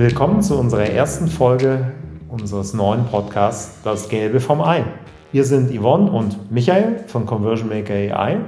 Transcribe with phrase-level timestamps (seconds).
[0.00, 1.92] Willkommen zu unserer ersten Folge
[2.30, 4.82] unseres neuen Podcasts Das Gelbe vom Ei.
[5.30, 8.38] Wir sind Yvonne und Michael von Conversion Maker AI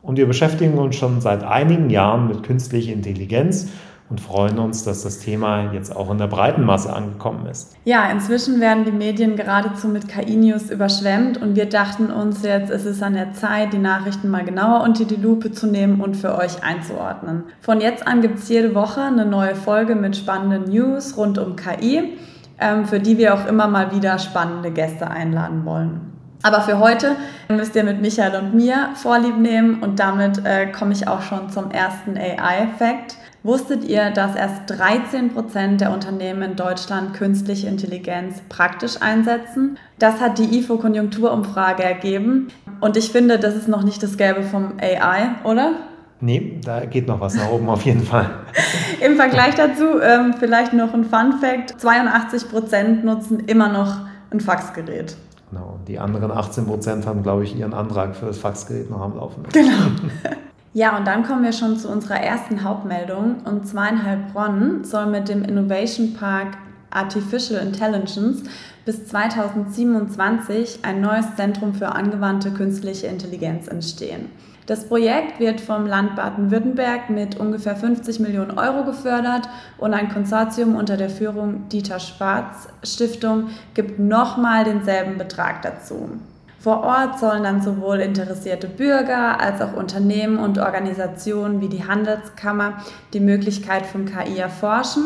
[0.00, 3.68] und wir beschäftigen uns schon seit einigen Jahren mit künstlicher Intelligenz
[4.08, 7.76] und freuen uns, dass das Thema jetzt auch in der breiten Masse angekommen ist.
[7.84, 12.84] Ja, inzwischen werden die Medien geradezu mit KI-News überschwemmt und wir dachten uns, jetzt ist
[12.84, 16.36] es an der Zeit, die Nachrichten mal genauer unter die Lupe zu nehmen und für
[16.36, 17.44] euch einzuordnen.
[17.60, 21.56] Von jetzt an gibt es jede Woche eine neue Folge mit spannenden News rund um
[21.56, 22.16] KI,
[22.60, 26.12] ähm, für die wir auch immer mal wieder spannende Gäste einladen wollen.
[26.42, 27.16] Aber für heute
[27.48, 31.50] müsst ihr mit Michael und mir Vorlieb nehmen und damit äh, komme ich auch schon
[31.50, 33.16] zum ersten AI-Fact.
[33.46, 39.78] Wusstet ihr, dass erst 13 Prozent der Unternehmen in Deutschland künstliche Intelligenz praktisch einsetzen?
[40.00, 42.48] Das hat die IFO-Konjunkturumfrage ergeben.
[42.80, 45.74] Und ich finde, das ist noch nicht das Gelbe vom AI, oder?
[46.18, 48.30] Nee, da geht noch was nach oben auf jeden Fall.
[49.00, 53.98] Im Vergleich dazu ähm, vielleicht noch ein Fun Fact: 82 Prozent nutzen immer noch
[54.32, 55.16] ein Faxgerät.
[55.50, 59.14] Genau, die anderen 18 Prozent haben, glaube ich, ihren Antrag für das Faxgerät noch am
[59.14, 59.44] Laufen.
[59.52, 59.70] Genau.
[60.76, 63.36] Ja, und dann kommen wir schon zu unserer ersten Hauptmeldung.
[63.46, 66.48] Und zwar in soll mit dem Innovation Park
[66.90, 68.42] Artificial Intelligence
[68.84, 74.28] bis 2027 ein neues Zentrum für angewandte künstliche Intelligenz entstehen.
[74.66, 79.48] Das Projekt wird vom Land Baden-Württemberg mit ungefähr 50 Millionen Euro gefördert
[79.78, 86.10] und ein Konsortium unter der Führung Dieter Schwarz Stiftung gibt nochmal denselben Betrag dazu.
[86.58, 92.78] Vor Ort sollen dann sowohl interessierte Bürger als auch Unternehmen und Organisationen wie die Handelskammer
[93.12, 95.04] die Möglichkeit von KI erforschen.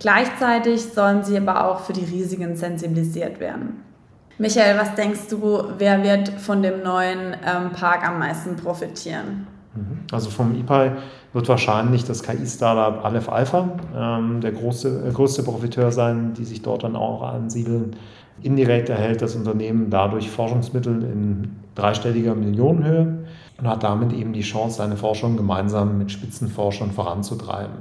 [0.00, 3.84] Gleichzeitig sollen sie aber auch für die Risiken sensibilisiert werden.
[4.38, 9.48] Michael, was denkst du, wer wird von dem neuen ähm, Park am meisten profitieren?
[9.74, 9.98] Mhm.
[10.12, 10.92] Also vom IPAI
[11.32, 16.62] wird wahrscheinlich das KI-Startup Aleph Alpha ähm, der große, äh, größte Profiteur sein, die sich
[16.62, 17.96] dort dann auch ansiedeln.
[18.42, 23.18] Indirekt erhält das Unternehmen dadurch Forschungsmittel in dreistelliger Millionenhöhe
[23.58, 27.76] und hat damit eben die Chance, seine Forschung gemeinsam mit Spitzenforschern voranzutreiben.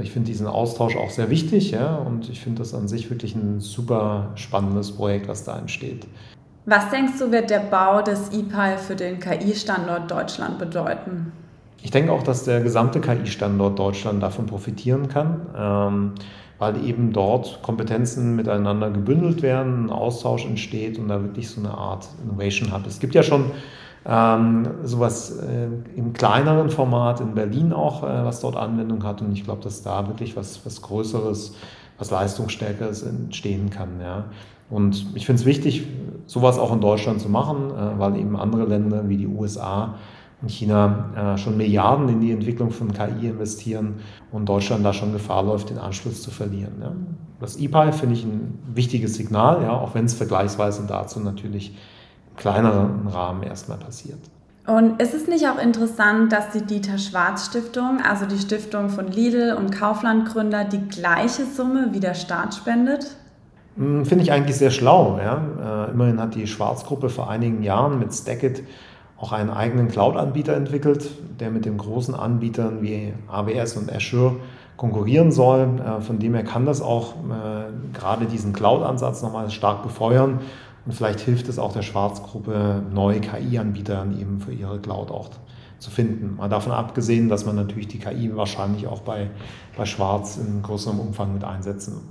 [0.00, 3.36] Ich finde diesen Austausch auch sehr wichtig ja, und ich finde das an sich wirklich
[3.36, 6.06] ein super spannendes Projekt, was da entsteht.
[6.66, 11.32] Was denkst du, wird der Bau des IPAL für den KI-Standort Deutschland bedeuten?
[11.82, 15.46] Ich denke auch, dass der gesamte KI-Standort Deutschland davon profitieren kann.
[15.56, 16.12] Ähm,
[16.58, 21.72] weil eben dort Kompetenzen miteinander gebündelt werden, ein Austausch entsteht und da wirklich so eine
[21.72, 22.86] Art Innovation hat.
[22.86, 23.50] Es gibt ja schon
[24.06, 29.32] ähm, sowas äh, im kleineren Format in Berlin auch, äh, was dort Anwendung hat und
[29.32, 31.54] ich glaube, dass da wirklich was, was Größeres,
[31.98, 34.00] was Leistungsstärkeres entstehen kann.
[34.00, 34.24] Ja.
[34.70, 35.86] Und ich finde es wichtig,
[36.26, 39.94] sowas auch in Deutschland zu machen, äh, weil eben andere Länder wie die USA
[40.44, 43.96] in China äh, schon Milliarden in die Entwicklung von KI investieren
[44.30, 46.74] und Deutschland da schon Gefahr läuft, den Anschluss zu verlieren.
[46.80, 46.92] Ja.
[47.40, 51.76] Das EPI finde ich ein wichtiges Signal, ja, auch wenn es vergleichsweise dazu natürlich
[52.30, 54.20] im kleineren Rahmen erstmal passiert.
[54.66, 59.08] Und ist es nicht auch interessant, dass die Dieter Schwarz Stiftung, also die Stiftung von
[59.08, 63.16] Lidl und Kaufland Gründer, die gleiche Summe wie der Staat spendet?
[63.76, 65.18] Hm, finde ich eigentlich sehr schlau.
[65.22, 65.86] Ja.
[65.88, 68.62] Äh, immerhin hat die Schwarz-Gruppe vor einigen Jahren mit Stackit
[69.24, 71.08] auch einen eigenen Cloud-Anbieter entwickelt,
[71.40, 74.36] der mit den großen Anbietern wie AWS und Azure
[74.76, 75.80] konkurrieren soll.
[75.80, 80.40] Äh, von dem her kann das auch äh, gerade diesen Cloud-Ansatz nochmal stark befeuern.
[80.84, 85.30] Und vielleicht hilft es auch der Schwarzgruppe, neue KI-Anbieter eben für ihre Cloud auch
[85.78, 86.36] zu finden.
[86.36, 89.30] Mal davon abgesehen, dass man natürlich die KI wahrscheinlich auch bei,
[89.78, 92.02] bei Schwarz in größerem Umfang mit einsetzen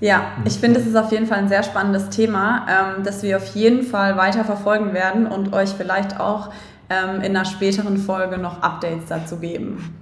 [0.00, 3.36] ja, ich finde, es ist auf jeden Fall ein sehr spannendes Thema, ähm, das wir
[3.36, 6.48] auf jeden Fall weiter verfolgen werden und euch vielleicht auch
[6.88, 9.94] ähm, in einer späteren Folge noch Updates dazu geben.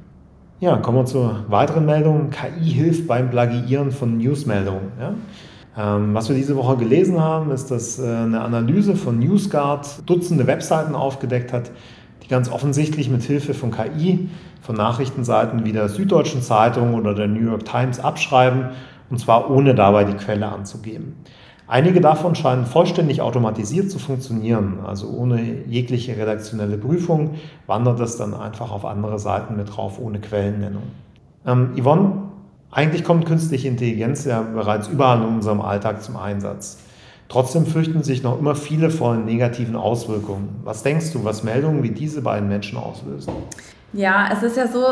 [0.60, 2.30] Ja, kommen wir zur weiteren Meldung.
[2.30, 4.92] KI hilft beim Plagiieren von Newsmeldungen.
[5.00, 5.14] Ja?
[5.76, 10.46] Ähm, was wir diese Woche gelesen haben, ist, dass äh, eine Analyse von NewsGuard Dutzende
[10.46, 11.70] Webseiten aufgedeckt hat,
[12.22, 14.28] die ganz offensichtlich mit Hilfe von KI
[14.60, 18.70] von Nachrichtenseiten wie der Süddeutschen Zeitung oder der New York Times abschreiben
[19.10, 21.16] und zwar ohne dabei die Quelle anzugeben.
[21.66, 27.34] Einige davon scheinen vollständig automatisiert zu funktionieren, also ohne jegliche redaktionelle Prüfung
[27.66, 30.84] wandert es dann einfach auf andere Seiten mit drauf, ohne Quellennennung.
[31.46, 32.22] Ähm, Yvonne,
[32.70, 36.78] eigentlich kommt künstliche Intelligenz ja bereits überall in unserem Alltag zum Einsatz.
[37.28, 40.60] Trotzdem fürchten sich noch immer viele vor negativen Auswirkungen.
[40.64, 43.34] Was denkst du, was Meldungen wie diese beiden Menschen auslösen?
[43.92, 44.84] Ja, es ist ja so,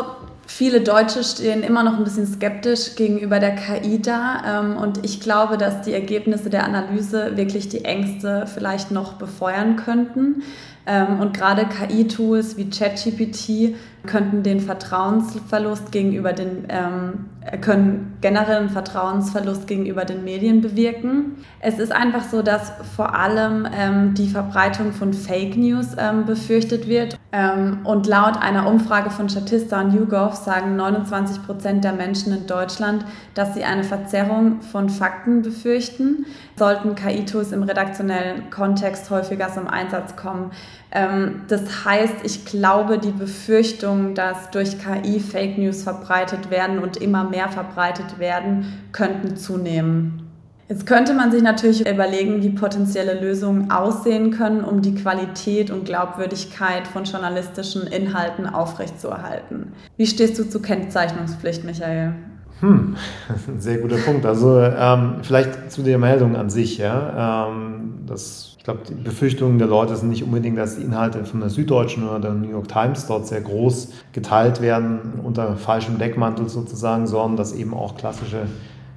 [0.47, 4.61] viele Deutsche stehen immer noch ein bisschen skeptisch gegenüber der KI da.
[4.61, 9.75] Ähm, und ich glaube, dass die Ergebnisse der Analyse wirklich die Ängste vielleicht noch befeuern
[9.75, 10.41] könnten.
[10.87, 17.25] Ähm, und gerade KI-Tools wie ChatGPT könnten den Vertrauensverlust gegenüber den, ähm,
[17.59, 21.43] können generell einen Vertrauensverlust gegenüber den Medien bewirken.
[21.59, 26.87] Es ist einfach so, dass vor allem ähm, die Verbreitung von Fake News ähm, befürchtet
[26.87, 27.19] wird.
[27.33, 32.47] Ähm, und laut einer Umfrage von Statista und YouGov sagen 29 Prozent der Menschen in
[32.47, 36.25] Deutschland, dass sie eine Verzerrung von Fakten befürchten.
[36.57, 40.51] Sollten KI-Tools im redaktionellen Kontext häufiger zum Einsatz kommen,
[40.91, 46.97] ähm, das heißt, ich glaube, die Befürchtung, dass durch KI Fake News verbreitet werden und
[46.97, 50.26] immer mehr verbreitet werden, könnten zunehmen.
[50.69, 55.85] Jetzt könnte man sich natürlich überlegen, wie potenzielle Lösungen aussehen können, um die Qualität und
[55.85, 59.71] Glaubwürdigkeit von journalistischen Inhalten aufrechtzuerhalten.
[59.95, 62.13] Wie stehst du zur Kennzeichnungspflicht, Michael?
[62.59, 62.97] Hm,
[63.59, 64.25] sehr guter Punkt.
[64.25, 66.77] Also ähm, vielleicht zu der Meldung an sich.
[66.77, 67.47] Ja.
[67.49, 71.49] Ähm, das glaube, die Befürchtungen der Leute sind nicht unbedingt, dass die Inhalte von der
[71.49, 77.07] Süddeutschen oder der New York Times dort sehr groß geteilt werden, unter falschem Deckmantel sozusagen,
[77.07, 78.41] sondern dass eben auch klassische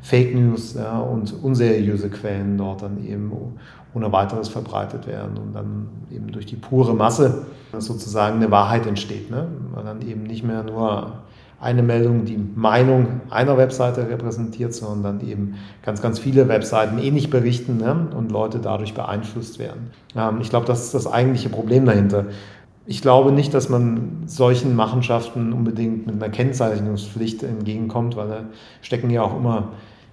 [0.02, 3.32] Fake News ja, und unseriöse Quellen dort dann eben
[3.94, 7.46] ohne weiteres verbreitet werden und dann eben durch die pure Masse
[7.78, 9.30] sozusagen eine Wahrheit entsteht.
[9.30, 9.48] Ne?
[9.74, 11.12] Weil dann eben nicht mehr nur
[11.60, 17.26] eine Meldung die Meinung einer Webseite repräsentiert, sondern dann eben ganz, ganz viele Webseiten ähnlich
[17.26, 18.08] eh berichten ne?
[18.16, 19.90] und Leute dadurch beeinflusst werden.
[20.16, 22.26] Ähm, ich glaube, das ist das eigentliche Problem dahinter.
[22.86, 28.40] Ich glaube nicht, dass man solchen Machenschaften unbedingt mit einer Kennzeichnungspflicht entgegenkommt, weil da
[28.80, 29.68] stecken ja auch immer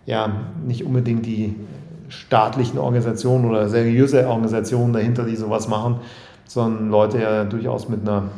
[0.08, 0.32] ja,
[0.66, 1.54] nicht unbedingt die
[2.10, 5.98] staatlichen Organisationen oder seriöse Organisationen dahinter, die sowas machen,
[6.48, 8.30] sondern Leute ja durchaus mit einer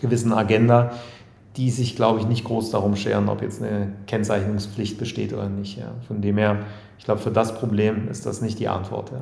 [0.00, 0.92] gewissen Agenda,
[1.56, 5.78] die sich, glaube ich, nicht groß darum scheren, ob jetzt eine Kennzeichnungspflicht besteht oder nicht.
[5.78, 5.92] Ja.
[6.08, 6.60] Von dem her,
[6.98, 9.12] ich glaube, für das Problem ist das nicht die Antwort.
[9.12, 9.20] Ja.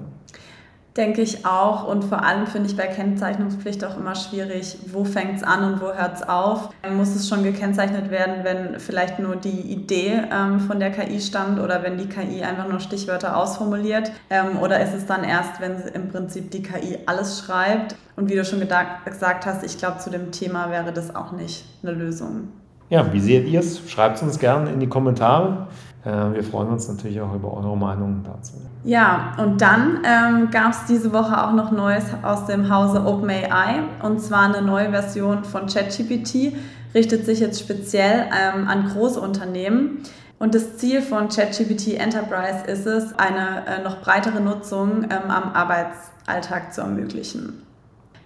[0.96, 1.88] Denke ich auch.
[1.88, 5.80] Und vor allem finde ich bei Kennzeichnungspflicht auch immer schwierig, wo fängt es an und
[5.80, 6.68] wo hört es auf.
[6.94, 11.60] Muss es schon gekennzeichnet werden, wenn vielleicht nur die Idee ähm, von der KI stammt
[11.60, 14.12] oder wenn die KI einfach nur Stichwörter ausformuliert?
[14.28, 17.96] Ähm, oder ist es dann erst, wenn im Prinzip die KI alles schreibt?
[18.16, 21.64] Und wie du schon gesagt hast, ich glaube, zu dem Thema wäre das auch nicht
[21.82, 22.48] eine Lösung.
[22.90, 23.90] Ja, wie seht ihr es?
[23.90, 25.68] Schreibt es uns gerne in die Kommentare.
[26.04, 28.54] Äh, wir freuen uns natürlich auch über eure Meinungen dazu.
[28.84, 33.82] Ja, und dann ähm, gab es diese Woche auch noch Neues aus dem Hause OpenAI
[34.02, 36.54] und zwar eine neue Version von ChatGPT,
[36.94, 39.98] richtet sich jetzt speziell ähm, an große Unternehmen.
[40.38, 45.52] Und das Ziel von ChatGPT Enterprise ist es, eine äh, noch breitere Nutzung ähm, am
[45.52, 47.62] Arbeitsalltag zu ermöglichen.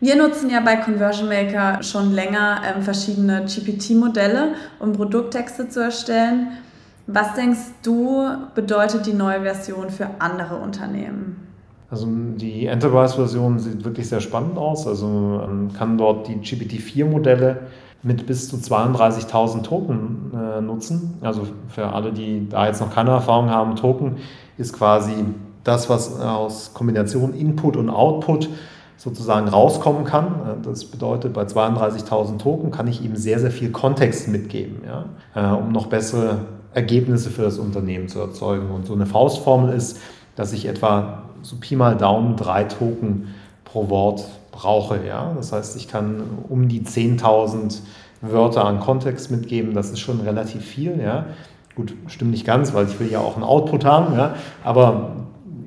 [0.00, 6.48] Wir nutzen ja bei Conversion Maker schon länger ähm, verschiedene GPT-Modelle, um Produkttexte zu erstellen.
[7.06, 8.24] Was denkst du,
[8.54, 11.46] bedeutet die neue Version für andere Unternehmen?
[11.88, 14.88] Also die Enterprise-Version sieht wirklich sehr spannend aus.
[14.88, 17.58] Also man kann dort die GPT-4-Modelle
[18.02, 21.18] mit bis zu 32.000 Token äh, nutzen.
[21.20, 24.16] Also für alle, die da jetzt noch keine Erfahrung haben, Token
[24.58, 25.12] ist quasi
[25.62, 28.48] das, was aus Kombination Input und Output
[28.96, 30.62] sozusagen rauskommen kann.
[30.62, 35.04] Das bedeutet, bei 32.000 Token kann ich eben sehr, sehr viel Kontext mitgeben, ja,
[35.34, 36.38] äh, um noch bessere
[36.76, 38.70] Ergebnisse für das Unternehmen zu erzeugen.
[38.70, 39.98] Und so eine Faustformel ist,
[40.36, 43.34] dass ich etwa so Pi mal Daumen drei Token
[43.64, 45.00] pro Wort brauche.
[45.06, 45.32] Ja?
[45.36, 47.78] Das heißt, ich kann um die 10.000
[48.20, 49.72] Wörter an Kontext mitgeben.
[49.72, 51.00] Das ist schon relativ viel.
[51.00, 51.24] Ja?
[51.74, 54.14] Gut, stimmt nicht ganz, weil ich will ja auch einen Output haben.
[54.14, 54.34] Ja?
[54.62, 55.12] Aber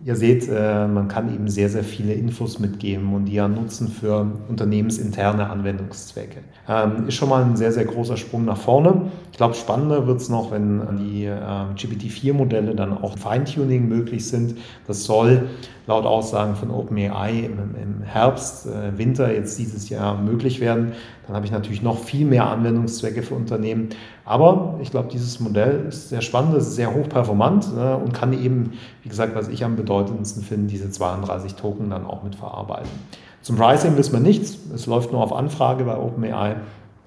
[0.05, 3.87] ihr seht, äh, man kann eben sehr, sehr viele Infos mitgeben und die ja nutzen
[3.89, 6.39] für unternehmensinterne Anwendungszwecke.
[6.67, 9.09] Ähm, ist schon mal ein sehr, sehr großer Sprung nach vorne.
[9.31, 11.35] Ich glaube, spannender wird es noch, wenn die äh,
[11.75, 14.55] GPT-4-Modelle dann auch Feintuning möglich sind.
[14.87, 15.49] Das soll
[15.89, 20.91] laut Aussagen von OpenAI im, im Herbst, äh, Winter jetzt dieses Jahr möglich werden.
[21.25, 23.89] Dann habe ich natürlich noch viel mehr Anwendungszwecke für Unternehmen.
[24.23, 28.73] Aber ich glaube, dieses Modell ist sehr spannend, ist sehr hochperformant äh, und kann eben,
[29.01, 32.89] wie gesagt, was ich am bedeutendsten finde, diese 32 Token dann auch mit verarbeiten.
[33.41, 34.57] Zum Pricing wissen wir nichts.
[34.73, 36.57] Es läuft nur auf Anfrage bei OpenAI.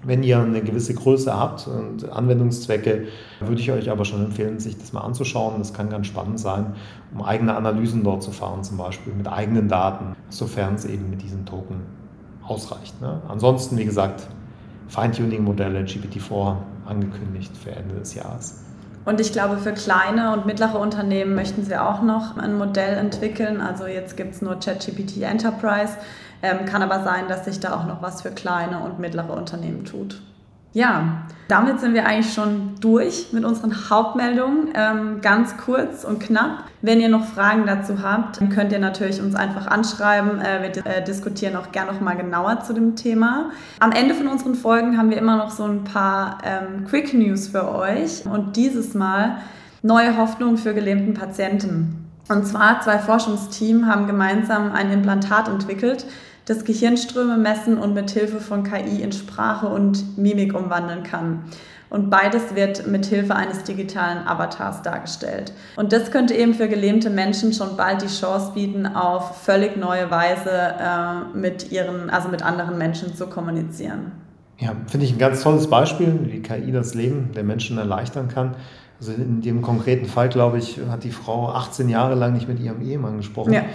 [0.05, 3.07] Wenn ihr eine gewisse Größe habt und Anwendungszwecke,
[3.39, 5.55] würde ich euch aber schon empfehlen, sich das mal anzuschauen.
[5.59, 6.75] Das kann ganz spannend sein,
[7.15, 11.23] um eigene Analysen dort zu fahren, zum Beispiel mit eigenen Daten, sofern es eben mit
[11.23, 11.83] diesen Token
[12.45, 13.01] ausreicht.
[13.01, 13.23] Ne?
[13.29, 14.27] Ansonsten, wie gesagt,
[14.89, 18.65] Feintuning-Modelle, GPT-4 angekündigt für Ende des Jahres.
[19.05, 23.61] Und ich glaube, für kleine und mittlere Unternehmen möchten sie auch noch ein Modell entwickeln.
[23.61, 25.97] Also jetzt gibt es nur ChatGPT Enterprise.
[26.43, 29.85] Ähm, kann aber sein, dass sich da auch noch was für kleine und mittlere Unternehmen
[29.85, 30.21] tut.
[30.75, 34.69] Ja, damit sind wir eigentlich schon durch mit unseren Hauptmeldungen.
[34.75, 36.65] Ähm, ganz kurz und knapp.
[36.81, 40.41] Wenn ihr noch Fragen dazu habt, könnt ihr natürlich uns einfach anschreiben.
[40.41, 43.51] Äh, wir äh, diskutieren auch gerne noch mal genauer zu dem Thema.
[43.81, 47.49] Am Ende von unseren Folgen haben wir immer noch so ein paar ähm, Quick News
[47.49, 48.25] für euch.
[48.25, 49.37] Und dieses Mal
[49.83, 52.09] neue Hoffnung für gelähmten Patienten.
[52.29, 56.07] Und zwar zwei Forschungsteams haben gemeinsam ein Implantat entwickelt,
[56.45, 61.45] das Gehirnströme messen und mit Hilfe von KI in Sprache und Mimik umwandeln kann.
[61.93, 65.53] Und beides wird mit Hilfe eines digitalen Avatars dargestellt.
[65.77, 70.11] Und das könnte eben für gelähmte Menschen schon bald die Chance bieten, auf völlig neue
[70.11, 74.13] Weise äh, mit ihren, also mit anderen Menschen zu kommunizieren.
[74.59, 78.55] Ja, finde ich ein ganz tolles Beispiel, wie KI das Leben der Menschen erleichtern kann.
[79.03, 82.61] Also in dem konkreten Fall, glaube ich, hat die Frau 18 Jahre lang nicht mit
[82.61, 83.53] ihrem Ehemann gesprochen.
[83.53, 83.63] Ja.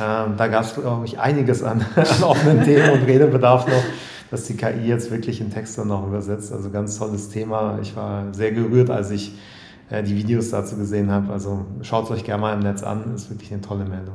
[0.00, 3.82] Ähm, da gab es, glaube ich, einiges an, an offenen Themen und Redebedarf noch,
[4.30, 6.52] dass die KI jetzt wirklich in Texte noch übersetzt.
[6.52, 7.80] Also ganz tolles Thema.
[7.82, 9.36] Ich war sehr gerührt, als ich
[9.90, 11.32] äh, die Videos dazu gesehen habe.
[11.32, 13.12] Also schaut es euch gerne mal im Netz an.
[13.16, 14.14] Ist wirklich eine tolle Meldung.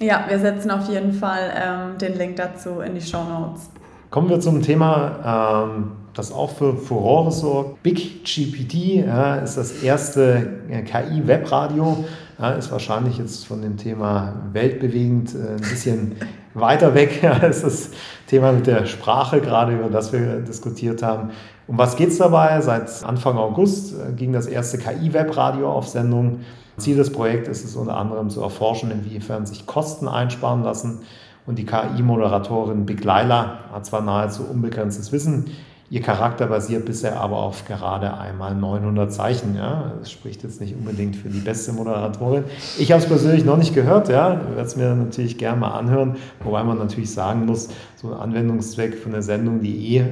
[0.00, 3.70] Ja, ja wir setzen auf jeden Fall ähm, den Link dazu in die Show Notes.
[4.10, 7.82] Kommen wir zum Thema, ähm, das auch für Furore sorgt.
[7.82, 12.04] Big GPT ja, ist das erste äh, KI-Webradio.
[12.38, 16.16] Ja, ist wahrscheinlich jetzt von dem Thema weltbewegend äh, ein bisschen
[16.54, 17.90] weiter weg als das
[18.26, 21.30] Thema mit der Sprache, gerade über das wir diskutiert haben.
[21.66, 22.62] Um was geht es dabei?
[22.62, 26.40] Seit Anfang August äh, ging das erste KI-Webradio auf Sendung.
[26.78, 31.00] Ziel des Projekts ist es unter anderem zu erforschen, inwiefern sich Kosten einsparen lassen
[31.46, 35.46] und die KI-Moderatorin Big Laila hat zwar nahezu unbegrenztes Wissen,
[35.90, 39.56] ihr Charakter basiert bisher aber auf gerade einmal 900 Zeichen.
[39.56, 39.92] Ja?
[39.98, 42.44] Das spricht jetzt nicht unbedingt für die beste Moderatorin.
[42.78, 46.16] Ich habe es persönlich noch nicht gehört, ja, werde es mir natürlich gerne mal anhören,
[46.42, 50.04] wobei man natürlich sagen muss, so ein Anwendungszweck für eine Sendung, die eh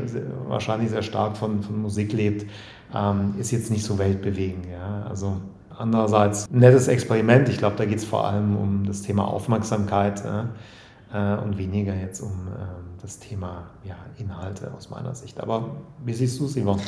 [0.47, 2.47] wahrscheinlich sehr stark von, von Musik lebt,
[2.95, 4.66] ähm, ist jetzt nicht so weltbewegend.
[4.66, 5.07] Ja?
[5.09, 5.37] Also
[5.76, 7.49] andererseits ein nettes Experiment.
[7.49, 10.25] Ich glaube, da geht es vor allem um das Thema Aufmerksamkeit.
[10.25, 10.50] Ja?
[11.13, 15.41] Äh, und weniger jetzt um äh, das Thema ja, Inhalte aus meiner Sicht.
[15.41, 16.83] Aber wie siehst du es, Yvonne?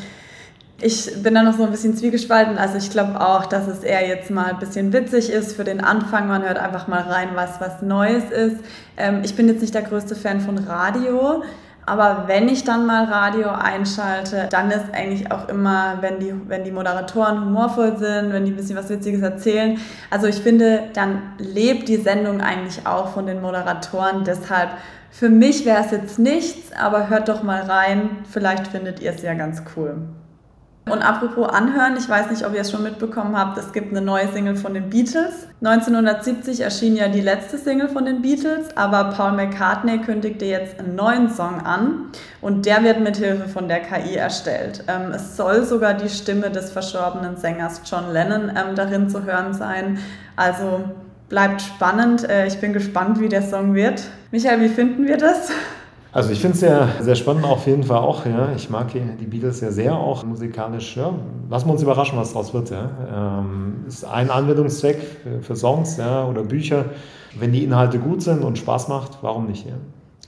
[0.80, 2.58] Ich bin da noch so ein bisschen zwiegespalten.
[2.58, 5.80] Also ich glaube auch, dass es eher jetzt mal ein bisschen witzig ist für den
[5.80, 6.28] Anfang.
[6.28, 8.58] Man hört einfach mal rein, was was Neues ist.
[8.98, 11.42] Ähm, ich bin jetzt nicht der größte Fan von Radio.
[11.88, 16.64] Aber wenn ich dann mal Radio einschalte, dann ist eigentlich auch immer, wenn die, wenn
[16.64, 19.78] die Moderatoren humorvoll sind, wenn die ein bisschen was Witziges erzählen.
[20.10, 24.24] Also ich finde, dann lebt die Sendung eigentlich auch von den Moderatoren.
[24.24, 24.70] Deshalb,
[25.12, 28.18] für mich wäre es jetzt nichts, aber hört doch mal rein.
[28.28, 29.96] Vielleicht findet ihr es ja ganz cool.
[30.88, 34.00] Und apropos anhören, ich weiß nicht, ob ihr es schon mitbekommen habt, es gibt eine
[34.00, 35.48] neue Single von den Beatles.
[35.60, 40.94] 1970 erschien ja die letzte Single von den Beatles, aber Paul McCartney kündigte jetzt einen
[40.94, 44.84] neuen Song an und der wird mit Hilfe von der KI erstellt.
[44.86, 49.54] Ähm, es soll sogar die Stimme des verstorbenen Sängers John Lennon ähm, darin zu hören
[49.54, 49.98] sein.
[50.36, 50.84] Also
[51.28, 52.28] bleibt spannend.
[52.28, 54.04] Äh, ich bin gespannt, wie der Song wird.
[54.30, 55.50] Michael, wie finden wir das?
[56.16, 58.24] Also ich finde es sehr, sehr spannend auf jeden Fall auch.
[58.24, 58.48] Ja.
[58.56, 60.96] Ich mag die Beatles ja sehr auch musikalisch.
[60.96, 61.12] Ja.
[61.50, 62.70] Lassen wir uns überraschen, was daraus wird.
[62.70, 63.40] Ja.
[63.40, 66.86] Ähm, ist ein Anwendungszweck für, für Songs ja, oder Bücher.
[67.38, 69.66] Wenn die Inhalte gut sind und Spaß macht, warum nicht?
[69.66, 69.74] Ja.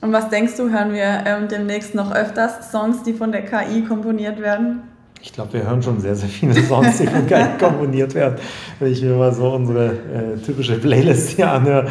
[0.01, 3.83] Und was denkst du, hören wir ähm, demnächst noch öfters Songs, die von der KI
[3.83, 4.83] komponiert werden?
[5.21, 8.39] Ich glaube, wir hören schon sehr, sehr viele Songs, die von KI komponiert werden.
[8.79, 11.87] Wenn ich mir mal so unsere äh, typische Playlist hier anhöre,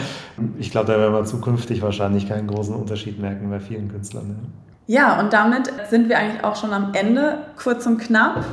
[0.59, 4.29] ich glaube, da werden wir zukünftig wahrscheinlich keinen großen Unterschied merken bei vielen Künstlern.
[4.29, 4.37] Ne?
[4.87, 8.45] Ja, und damit sind wir eigentlich auch schon am Ende, kurz und knapp.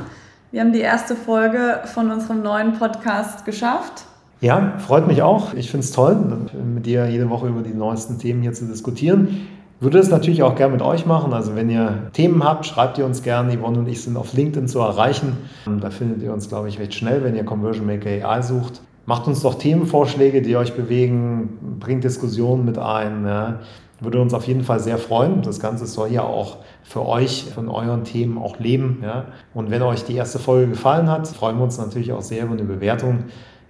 [0.52, 4.04] Wir haben die erste Folge von unserem neuen Podcast geschafft.
[4.42, 5.54] Ja, freut mich auch.
[5.54, 6.14] Ich finde es toll,
[6.62, 9.48] mit dir jede Woche über die neuesten Themen hier zu diskutieren.
[9.78, 11.34] Würde es natürlich auch gerne mit euch machen.
[11.34, 13.58] Also wenn ihr Themen habt, schreibt ihr uns gerne.
[13.58, 15.36] Yvonne und ich sind auf LinkedIn zu erreichen.
[15.80, 18.80] Da findet ihr uns, glaube ich, recht schnell, wenn ihr Conversion Maker AI sucht.
[19.04, 23.26] Macht uns doch Themenvorschläge, die euch bewegen, bringt Diskussionen mit ein.
[23.26, 23.60] Ja.
[24.00, 25.42] Würde uns auf jeden Fall sehr freuen.
[25.42, 29.00] Das Ganze soll ja auch für euch, von euren Themen auch leben.
[29.02, 29.26] Ja.
[29.52, 32.54] Und wenn euch die erste Folge gefallen hat, freuen wir uns natürlich auch sehr über
[32.54, 33.24] eine Bewertung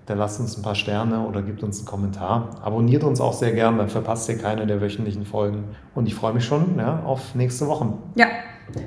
[0.06, 2.50] dann lasst uns ein paar Sterne oder gebt uns einen Kommentar.
[2.62, 5.64] Abonniert uns auch sehr gern, dann verpasst ihr keine der wöchentlichen Folgen.
[5.94, 7.92] Und ich freue mich schon ja, auf nächste Woche.
[8.14, 8.26] Ja,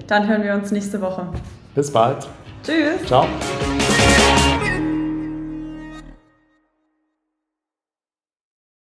[0.08, 1.28] dann hören wir uns nächste Woche.
[1.76, 2.28] Bis bald.
[2.64, 3.06] Tschüss.
[3.06, 3.26] Ciao.